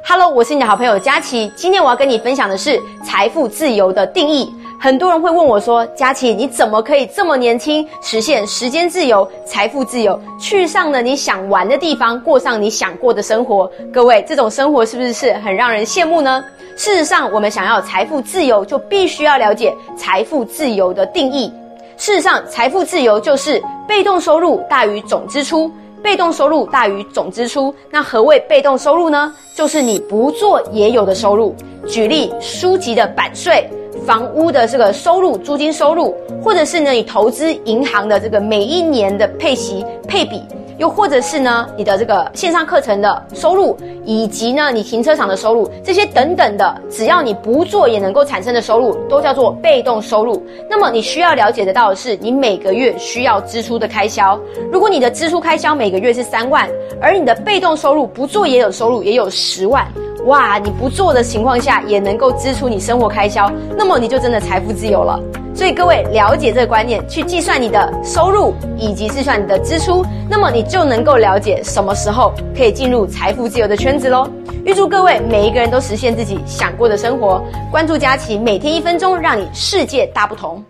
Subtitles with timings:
[0.00, 1.52] Hello，我是你的好朋友佳琪。
[1.54, 4.50] 今天我要跟你分享的是财富自由的定义。
[4.80, 16.42] 很多人会问我说：“佳琪，你怎么可以这么年轻实现时间自由、财富自由，去上了你想玩的地方，过上你想过的生活？”各位，这种生活是不是是很让人羡慕呢？
[16.74, 21.52] 事实上，我们想要财富自由，就必须要了解财富自由的定义。
[21.98, 25.70] 事实上，财富自由就是被动收入大于总支出。
[26.02, 29.32] 被动收入大于总支出，那何谓被动收入呢？
[29.54, 31.54] 就是你不做也有的收入。
[31.86, 33.68] 举例，书籍的版税、
[34.04, 40.42] 房屋的这个收入、租金收入，或者是呢你投资银行的这个每一年的配息配比。
[40.78, 50.44] 又或者是呢，你的这个线上课程的收入，以及呢你停车场的收入，这些等等的，只要你不做也能够产生的收入，都叫做被动收入。
[50.68, 54.38] 那么你需要了解得到的是，你每个月需要支出的开销。
[54.70, 56.68] 如果你的支出开销每个月是三万，
[57.00, 59.86] 而你的被动收入不做也有收入，也有十万。
[60.26, 65.20] 哇，你不做的情况下也能够支出你生活开销，那么你就真的财富自由了。
[65.54, 74.28] 所以各位了解这个观念，去计算你的收入以及计算你的支出，那么你就能够了解什么时候可以进入财富自由的圈子喽。
[74.64, 77.42] 预祝各位每一个人都实现自己想过的生活。
[77.70, 80.64] 关注佳琪，每天一分钟，让你世界大不同。